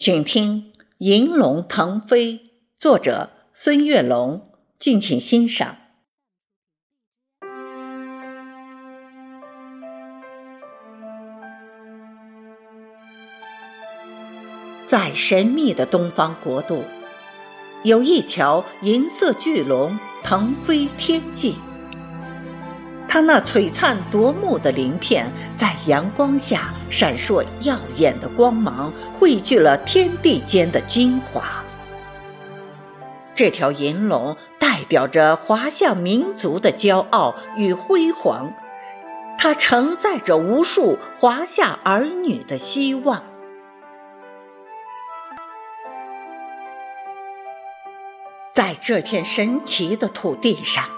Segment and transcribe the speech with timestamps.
[0.00, 0.62] 请听
[0.98, 2.34] 《银龙腾飞》，
[2.78, 5.74] 作者孙月龙，敬请欣赏。
[14.88, 16.84] 在神秘的东方国度，
[17.82, 21.56] 有一条银色巨龙腾飞天际。
[23.08, 31.64] 它那璀璨夺目的鳞片，在阳光下闪烁耀眼的光芒，汇聚了天地间的精华。
[33.34, 38.52] 这条银龙代表着华夏民族的骄傲与辉煌，
[39.38, 43.22] 它承载着无数华夏儿女的希望。
[48.54, 50.97] 在这片神奇的土地上。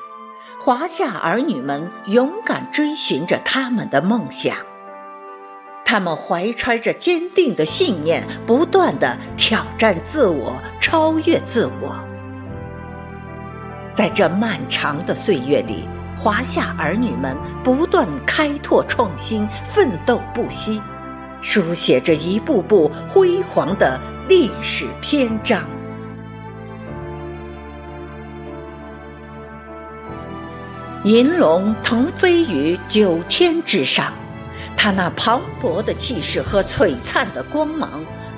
[0.62, 4.58] 华夏儿女们勇敢追寻着他们的梦想，
[5.86, 11.96] 他们怀揣着坚定的信念，不断的挑战自我，超越自我。
[13.96, 15.88] 在这漫长的岁月里，
[16.18, 20.82] 华夏儿女们不断开拓创新，奋斗不息，
[21.40, 25.62] 书写着一步步辉煌的历史篇章。
[31.04, 34.12] 银龙腾飞于九天之上，
[34.76, 37.88] 它那磅礴的气势和璀璨的光芒，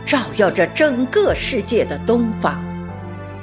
[0.06, 2.62] 照耀着整个世界的东方。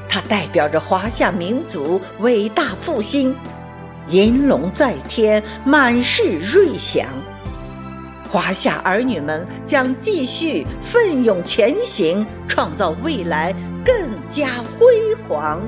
[0.07, 3.35] 它代表着华夏民族伟大复兴。
[4.07, 7.05] 银龙在天，满是瑞祥。
[8.29, 13.53] 华夏儿女们将继续奋勇前行，创造未来
[13.83, 13.93] 更
[14.31, 15.61] 加辉煌。